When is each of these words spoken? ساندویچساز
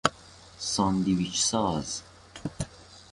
ساندویچساز 0.57 2.03